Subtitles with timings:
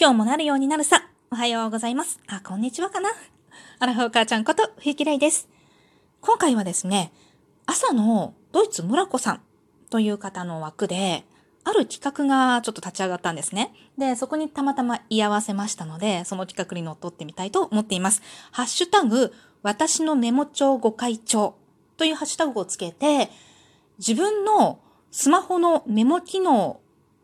[0.00, 1.08] 今日もなるようになるさ。
[1.32, 2.20] おはようございます。
[2.28, 3.10] あ、こんにちはかな。
[3.80, 5.48] アラフォー母ちゃんこと、ふゆきれいです。
[6.20, 7.12] 今回はですね、
[7.66, 9.40] 朝のドイツ村子さん
[9.90, 11.24] という方の枠で、
[11.64, 13.74] ある企画がちょっと立ち上がったんですね。
[13.98, 18.22] で、そこにたまたま居合わせましたので、その企画に乗っ取ってみたいと思っています。
[18.52, 19.34] ハッシュタグ、
[19.64, 21.56] 私のメモ帳ご会長
[21.96, 23.30] というハッシュタグをつけて、
[23.98, 24.78] 自分の
[25.10, 26.78] スマホのメモ機能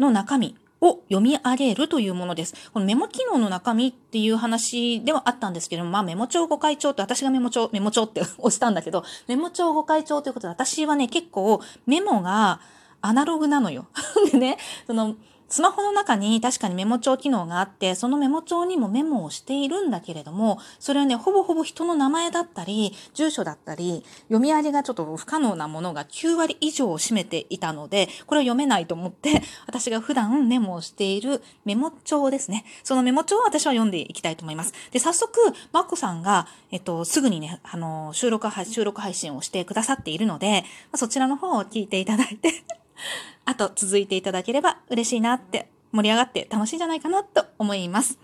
[0.00, 2.70] の中身を読み上げるというものです。
[2.72, 12.60] このメモ機能の中身っていう話ではあったんですけども、まあメモ帳ご会長って私がメモ帳、メモ帳って押したんだけど、メモ帳ご会長ということで私はね、結構メモが
[13.00, 13.86] アナログなのよ。
[14.32, 15.16] でね、その、
[15.48, 32.64] スマホの中に確かにメモ帳機能があって、そのメモ帳にもメモをしているんだけれども、それはね、ほぼほぼ人の名前だったり、住所だったり、読み上げがちょっと不可能なものが9割以上を占めていたので、これは読めないと思って、 私が普段メモをしているメモ帳ですね。
[32.82, 34.72] そのメモ帳を私は読んでいきたいと思います。
[34.90, 35.38] で、早速、
[35.72, 42.64] マッコさんが、えっと、すぐにね、あの、収録、収録配信をしてくださっているので、そちらの方を聞いていただいて、
[43.44, 48.18] あと続いていただければ嬉しいなって盛り上がって楽しいんじゃないかなと思います。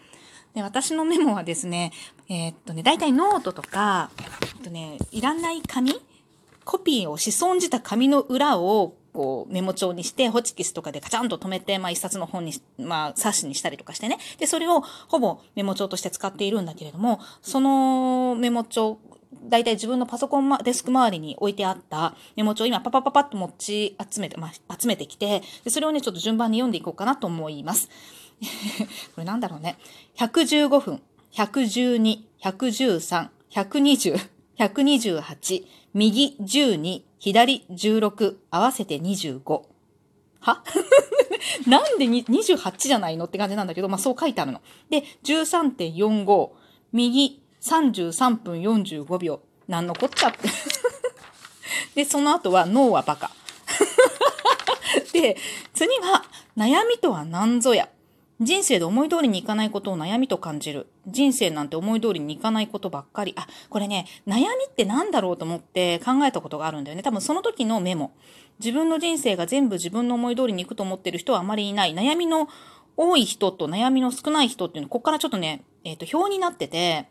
[0.55, 1.93] で、私のメモはですね、
[2.29, 5.95] えーっとね、大体ノートとか、えっとね、いらない紙
[6.65, 14.19] コピーをし損じた紙の裏をこうメモ帳にして、ホチキスとかでカチャンと止めて、まあ一冊の本に、まあ冊子にしたりとかしてね。
[14.39, 18.99] で、それをほぼメモ帳として使っているんだけれども、そのメモ帳、
[19.45, 27.89] 大体自分のパソコン、ま、デスク周りに置いてあったメモ帳を今パパパパッと持ち集めて、まあ、集めてきて、でそれをね、ちょっと順番に読んでいこうかなと思います。
[29.15, 29.79] これなんだろうね。
[30.17, 31.03] 115分、
[31.33, 39.63] 112、113、120、128、右12、左16、合わせて25。
[40.41, 40.63] は？
[41.67, 44.61] なんで28じゃないのって感じなんだけど、まあそう書いてあるの。
[44.91, 46.51] で、13.45、
[46.93, 49.41] 右33分45秒。
[49.69, 50.49] なんのこっちゃって。
[51.95, 53.31] で、その後は脳はバカ。
[55.13, 55.37] で、
[55.73, 56.25] 次は、
[56.57, 57.89] 悩みとは何ぞや。
[58.41, 60.89] 人生で思い通りにいかないことを悩みと感じる。
[61.07, 63.35] 人生なんて思い通りにいかないことばっかり。
[63.37, 67.05] あ、これね、悩みって何だろうと思って考えたことがあるんだよね。
[67.05, 68.13] 多分その時のメモ。
[68.59, 71.95] 自分の人生が全部自分の思い通りにいくと思ってる人はあまりいない。
[71.95, 72.49] 悩みの
[72.97, 77.09] 多い人と悩みの少ない人っていうの、ここからちょっとね、えっ、と、表になってて、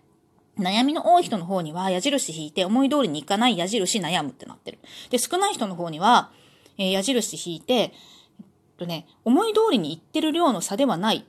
[0.62, 4.80] 悩みの多い人の方には矢印引いて思い通りにいかない矢印悩むってなってる。
[5.10, 6.32] で、少ない人の方には、
[6.78, 7.92] えー矢印引いて、えっ
[8.78, 11.26] とね、思い通りにいってる量の差ではない。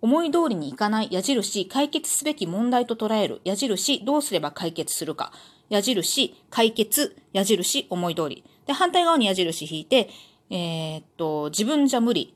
[0.00, 3.40] 思い通りにいかない矢印、解決すべき問題と捉える。
[3.44, 5.32] 矢印、どうすれば解決するか。
[5.70, 8.44] 矢印、解決、矢印、思い通り。
[8.66, 10.10] で、反対側に矢印引いて、
[10.50, 12.34] えーっと、自分じゃ無理。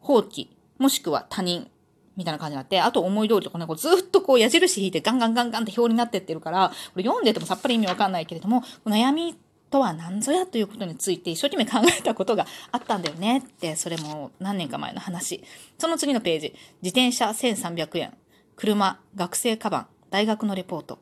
[0.00, 0.48] 放棄、
[0.78, 1.70] もしくは他人。
[2.16, 9.36] みたいな感じになって、あと思い通りとかね、こうずっとこう矢印引いてガンガンガンガンって表になってってるから、これ読んでてもさっぱり意味わかんないけれども、悩み
[9.70, 15.42] とは何ぞやということについて一生懸命考えたことがあったんだよねって、それも何年か前の話。
[15.78, 18.16] その次のページ、自転車1300円、
[18.56, 20.98] 車、学生カバン、大学のレポート。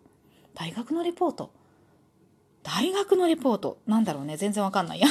[0.54, 1.50] 大学のレポート？
[2.62, 3.78] 大学のレポート？
[3.86, 5.08] なんだろうね全然わかんないや。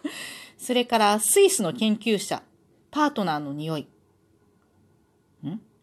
[0.58, 2.42] それから、スイスの研究者、
[2.90, 3.86] パートナーの匂い。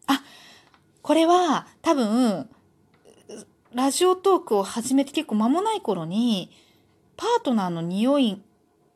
[0.06, 0.22] あ、
[1.02, 2.48] これは多分、
[3.72, 6.50] ラジオトークを始めて結構間もない頃に、
[7.16, 8.42] パートナーの匂い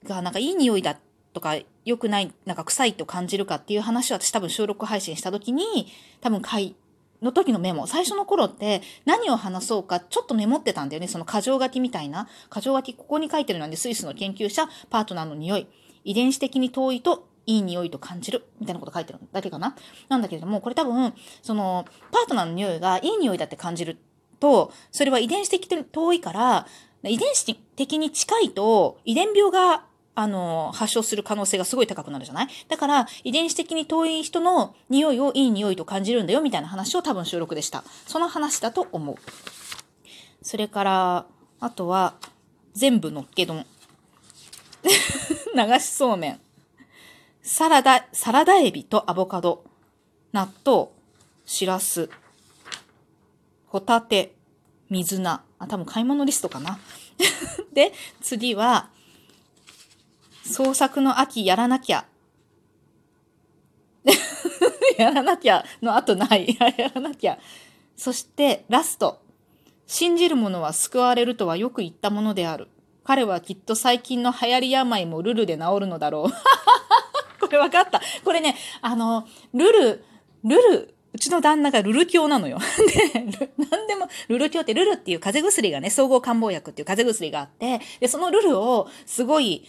[0.04, 0.98] がなんかいい匂いだ
[1.32, 5.88] とか良くない、なんか臭いと感じるかっていう話を私多分収録配信した時に、
[6.20, 6.74] 多分回
[7.22, 11.08] の時のメモ、最初の頃って何を話そうかちょっとメモってたんだよね。
[11.08, 12.28] その箇条書きみたいな。
[12.52, 15.66] 箇条書きここに書いてるので、スイスの研究者、パートナーの匂い。
[16.04, 18.44] 遺伝子的に遠いといい匂いと感じる。
[18.60, 19.74] みたいなこと書いてるだけかな。
[20.08, 23.98] なんだけれども、これ多分、その、パートナーの匂いがいい匂いだって感じる
[24.38, 26.66] と、それは遺伝子的に遠いから、
[27.02, 29.84] 遺伝子的に近いと、遺伝病が
[30.14, 32.48] あの、発症する可能性がすごい高くなるじゃない？
[32.68, 37.84] だから、遺伝子的に遠い人の匂いをいい匂いと感じるんだよ、みたいな話を多分収録でした。
[38.06, 39.16] その話だと思う。
[40.42, 41.26] それから、
[41.60, 42.14] あとは、
[42.74, 43.64] 全部のっけ丼。
[45.54, 46.40] 流しそうめん。
[47.42, 49.64] サラダ、サラダエビとアボカド。
[50.32, 50.88] 納豆、
[51.46, 52.10] しらす。
[53.66, 54.34] ホタテ、
[54.90, 55.42] 水菜。
[55.58, 56.78] あ、多分買い物リストかな。
[57.72, 58.90] で、次は、
[60.44, 62.04] 創作の秋やらなきゃ。
[64.98, 66.56] やらなきゃの後ない。
[66.76, 67.38] やらなきゃ。
[67.96, 69.18] そして、ラスト。
[69.86, 72.68] 信じる者は救われるとはよく言ったものである。
[73.02, 76.32] 彼はきっと最近の流行り病もルルで治るのだろう。
[77.48, 78.00] これ分かった。
[78.24, 80.04] これね、あの、ルル
[80.44, 82.58] ルル、うちの旦那がルル教なのよ。
[83.38, 89.66] で、なんでも、ルル教ってルルっていう風邪薬がね、総合感冒薬っていう風邪薬があって、で、そのルルをすごい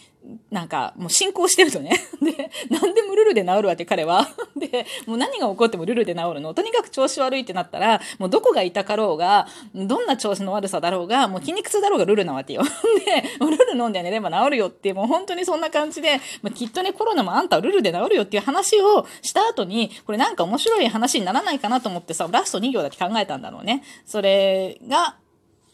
[0.50, 1.90] なんか、もう進行してるとね。
[2.22, 4.28] で、何でもルルで治るわけ、彼は。
[4.56, 6.54] で、もう何が起こってもルルで治るの。
[6.54, 12.62] とにかく調子悪いってなったら、もうどこが痛かろうが、どんな調子の悪さだろうが、もう筋肉痛だろうがルルなわけよ。
[13.04, 23.82] で、ルル飲んで寝れば治るよって、もう本当にそんな感じで、まあ、きっとね、コロナもあんたはルルで治るよっていう話をした後に、これなんか面白い話にならないかなと思ってさ、ラスト2行だけ考えたんだろうね。
[24.06, 25.16] それが、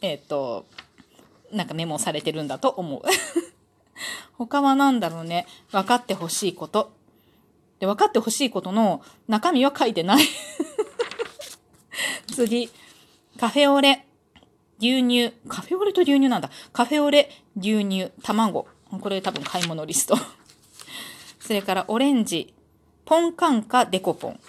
[0.01, 0.65] えっ、と、
[1.53, 3.03] なんかメモされてるんだと思う。
[4.37, 5.47] 他は何だろうね。
[5.71, 6.93] 分かってほしいこと。
[7.81, 10.25] で、分かってほしいことの中身は書いてない
[12.35, 12.71] 次。
[13.39, 14.05] カフェオレ、
[14.81, 15.33] 牛乳。
[15.49, 16.51] カフェオレと牛乳なんだ。
[16.73, 18.67] カフェオレ、牛乳、卵。
[19.01, 20.17] これ多分買い物リスト。
[21.41, 22.53] それからオレンジ、
[23.05, 24.41] ポンカンカデコポン。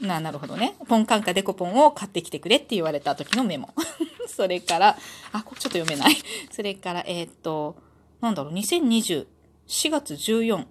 [0.00, 0.74] な、なるほどね。
[0.88, 3.72] ポンカンカデコポンを買ってきてくれって言われた時のメモ。
[4.26, 4.98] それから、
[5.32, 6.16] あ、これちょっと読めない。
[6.50, 7.76] それから、えー、っと、
[8.22, 9.26] なんだろう、2020、
[9.66, 10.64] 4月14、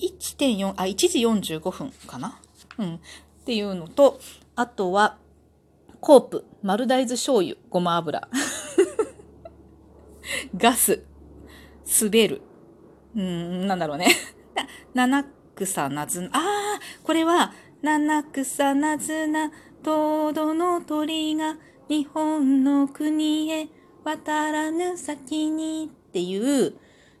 [0.00, 2.40] 1.4、あ、1時45分かな？
[2.78, 2.94] うん。
[2.96, 2.98] っ
[3.44, 4.18] ていうのと、
[4.56, 5.18] あとは、
[6.00, 8.28] コープ、丸大豆醤油、ごま油。
[10.56, 11.04] ガス、
[12.02, 12.42] 滑る。
[13.14, 14.08] うん、なんだろうね。
[14.94, 15.24] 七
[15.54, 17.52] 草なずな、ああ、これは、
[17.82, 19.50] 七草なずな、
[19.84, 21.58] 東土の鳥が
[21.88, 23.68] 日本の国へ
[24.06, 26.74] 渡らぬ先にっていう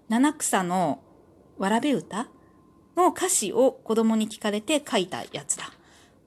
[0.08, 1.00] 七草の
[1.58, 2.28] わらべ歌
[2.96, 5.72] の歌詞を子供に聞かれて書いたやつだ。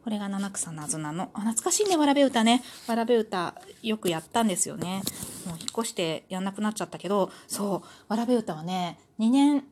[0.03, 1.29] これが七草なずなの。
[1.33, 2.61] あ、懐かしいね、わらべ歌ね。
[2.87, 5.01] わらべ歌よくやったんですよね。
[5.47, 9.63] もう引っ越してやんなくなっちゃったけど、そう、わらべ歌はね、2年、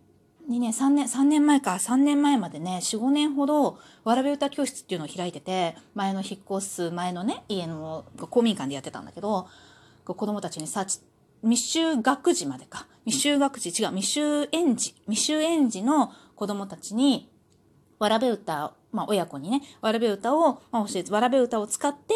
[0.49, 9.49] 2年、3年、3年前か、3年前までね、4、5年ほど、わらべ歌教室っていうのを開いてて、前の引っ越す前のね、家の公民館でやってたんだけど、
[10.15, 10.85] 子供たちにさ、
[11.43, 12.87] 未就学児までか。
[13.05, 14.95] 未就学児、違う、未就園児。
[15.07, 17.29] 未就園児の子供たちに、
[17.99, 22.13] わらべ歌、まあ親子にね、わらべ歌を、まあ、教えて、わらべ歌を使って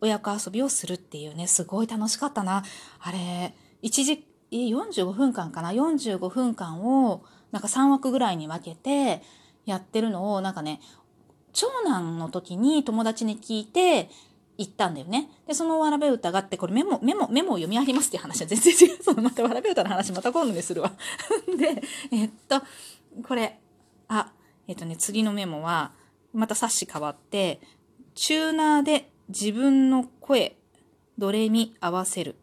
[0.00, 2.64] 親子遊びをするっていうね、すごい楽しかったな。
[3.00, 7.22] あれ、1時、45分間かな ?45 分間を、
[7.52, 9.22] なんか3枠ぐらいに分けて
[9.66, 10.80] やってるのを、なんかね、
[11.52, 14.08] 長男の時に友達に聞いて、
[14.60, 15.30] 行ったんだよね。
[15.46, 19.02] で、そのわらべ歌があって、これメモ、メモ、メモを読み上げますっていう話は全然違う。
[19.02, 20.92] そのまたわらべ歌の話また今度にするわ。
[21.58, 22.60] で、えっと、
[23.26, 23.58] これ、
[24.08, 24.32] あ、
[24.68, 25.92] えっとね、次のメモは、
[26.34, 27.62] また冊子変わって、
[28.14, 30.58] チューナーで自分の声、
[31.16, 32.36] ドレミ合わせる。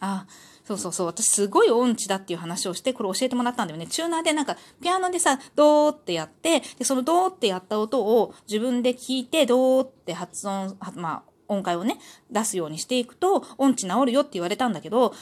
[0.00, 0.26] あ、
[0.64, 1.06] そうそうそう。
[1.06, 3.86] 私すごい音痴だっていう話をして、これ教えてもらったんだよね。
[3.86, 11.98] チューナーでなんか、ピアノでさ、ドーってやって、で、そのドーってやった音を自分で聞いて、ドーって発音、まあ、音階をね、
[12.30, 15.14] 出すようにしていくと、音痴治るよって言われたんだけど、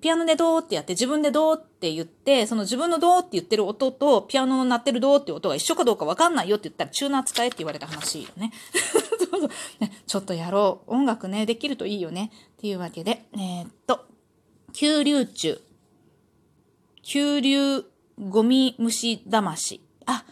[0.00, 8.52] ピアノでドーってやって、自分でドーって言って、その自分のドーって言ってる音と、ピアノの鳴ってるドーって音が一緒かどうかわかんないよって言ったら、チューナー使えって言われた話よね。
[9.30, 10.94] そうそうねちょっとやろう。
[10.94, 12.30] 音楽ね、できるといいよね。
[12.56, 14.06] っていうわけで、えー、っと、
[14.72, 15.60] 急流中。
[17.02, 17.84] 急流
[18.18, 19.80] ゴミ虫魂。
[20.06, 20.24] あ、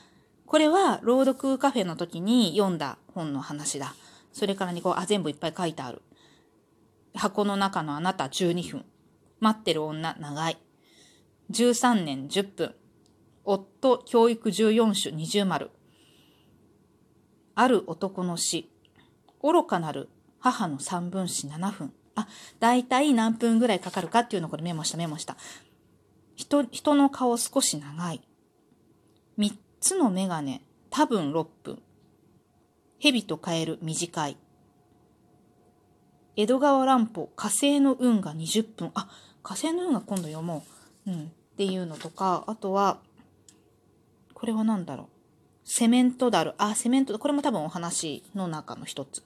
[0.47, 3.95] これは朗読カフェの時に読んだ本の話だ。
[4.35, 6.03] それからにこう、あ、全部いっぱい書いてある。
[7.15, 8.85] 箱の中のあなた12分。
[9.39, 10.59] 待ってる女長い。
[11.53, 12.75] 13年10分。
[13.45, 15.71] 夫教育14種二重丸。
[17.55, 18.69] ある男の死。
[19.41, 20.09] 愚かなる
[20.41, 21.93] 母の三分子7分。
[22.17, 22.27] あ、
[22.59, 25.37] だいたい何分ぐらいかかるかっていうのをこれメモしたメモした。
[26.35, 28.21] 人、人の顔少し長い。
[29.37, 31.83] 三つのメガネ、多分6分。
[33.05, 34.39] 蛇とカエル短い。
[36.37, 38.93] 江戸川乱歩火星の運が20分。
[38.95, 39.11] あ、
[39.43, 40.65] 火星の運が今度読も
[41.07, 41.11] う。
[41.11, 41.25] うん。
[41.25, 41.27] っ
[41.59, 43.01] ていうのとか、あとは、
[44.33, 45.07] これは何だろう。
[45.65, 46.55] セメントダル。
[46.57, 49.23] あ、セメント、これも多分お話の中の一つ。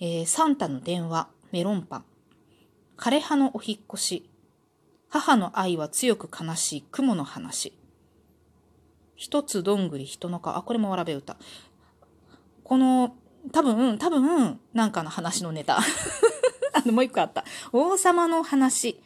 [0.00, 2.04] えー、サンタの電話、メロンパン。
[2.98, 4.30] 枯葉のお引越し。
[5.08, 7.72] 母の愛は強く悲しい雲の話。
[9.16, 10.58] 一つどんぐり人の顔。
[10.58, 11.38] あ、これもわらべ歌。
[12.68, 13.16] この、
[13.50, 15.78] 多分、多分、なんかの話のネタ。
[16.74, 17.44] あの、もう一個あった。
[17.72, 19.00] 王様の話。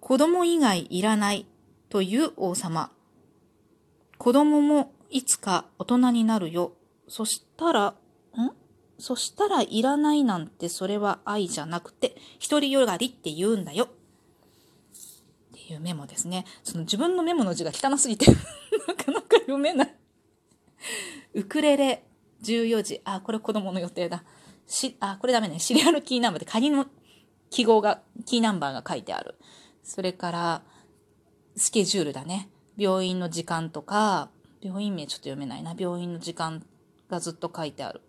[0.00, 1.46] 子供以外いらない
[1.88, 2.90] という王様。
[4.18, 6.72] 子供もいつか大人になるよ。
[7.06, 7.94] そしたら、ん？
[8.98, 13.84] そしたらいらないなんてそれは愛じゃなくて、独りよがりって言うんだよ。
[13.84, 13.88] っ
[15.52, 16.46] ていうメモですね。
[16.64, 18.26] その自分のメモの字が汚すぎて
[18.88, 19.94] なかなか読めない
[21.34, 22.04] ウクレレ、
[22.42, 23.00] 14時。
[23.04, 24.24] あ、これ子供の予定だ。
[24.66, 25.58] し、あ、これダメね。
[25.58, 26.86] シリアルキーナンバーで鍵の
[27.50, 29.36] 記号が、キーナンバーが書いてある。
[29.82, 30.62] それから、
[31.56, 32.48] スケジュールだね。
[32.76, 34.30] 病院の時間とか、
[34.60, 35.74] 病院名ちょっと読めないな。
[35.76, 36.64] 病院の時間
[37.08, 38.00] がずっと書いてある。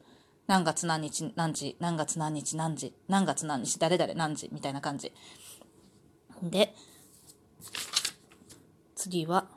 [0.47, 5.11] 何月何日何時、何月何日何時、何月何日、誰々何時、みたいな感じ。
[6.41, 6.75] で、
[8.95, 9.47] 次は、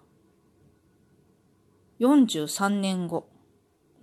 [2.00, 3.28] 43年後。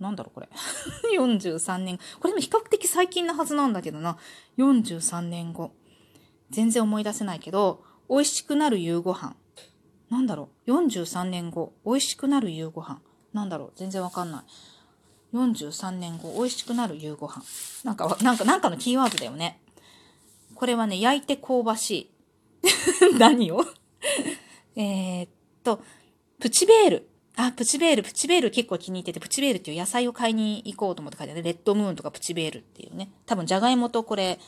[0.00, 0.48] なんだろうこれ。
[1.16, 1.98] 43年。
[2.20, 4.18] これも比較的最近なはずなんだけどな。
[4.58, 5.72] 43年後。
[6.50, 9.34] 全然思い出せないけど、美味しくなる夕ご飯。
[10.10, 11.72] なんだろう ?43 年後。
[11.84, 13.00] 美味しくなる夕ご飯。
[13.32, 14.44] なんだろう全然わかんない。
[15.36, 16.34] 43年後。
[16.36, 17.42] 美味しくなる夕ご飯。
[17.82, 19.60] なんか、なんか、なんかのキーワードだよね。
[20.54, 22.10] これはね、焼いて香ばしい。
[23.18, 23.64] 何を？
[24.76, 25.28] えっ
[25.62, 25.82] と、
[26.38, 27.08] プチベール。
[27.36, 31.42] あ、プチベール、プチベール結構気に入ってて、プチベールっていう野菜を買いに行こうと思って書いてある。
[31.42, 33.10] レッドムーンとかプチベールっていうね。
[33.26, 34.38] 多分、じゃがいもとこれ、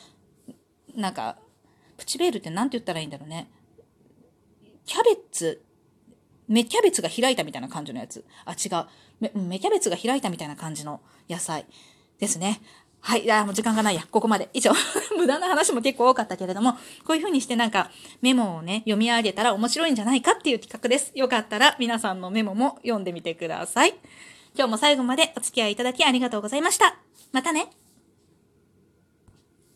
[0.95, 1.37] なんか、
[1.97, 3.49] プチベールって何て言ったらいいんだろうね。
[4.85, 5.63] キャベツ、
[6.47, 8.23] 芽キャベツが開いたみたいな感じのやつ。
[8.45, 8.69] あ、違
[9.25, 9.37] う。
[9.37, 11.65] 芽キャベツが開いたみたいな感じの野菜
[12.19, 12.61] ですね。
[13.07, 13.31] はい。
[13.31, 14.03] あ、もう時間がないや。
[14.11, 14.49] ここまで。
[14.51, 14.73] 以上。
[15.15, 16.73] 無駄な話も結構多かったけれども、
[17.05, 17.89] こういう風にしてなんか
[18.21, 21.13] メモをね、読み上げたら面白いんじゃないかっていう企画です。
[21.15, 23.95] よかったら皆さんのメモも読んでみてください。
[24.55, 26.97] 今日も最後までお付き合いいただきありがとうございました。
[27.31, 27.86] またね。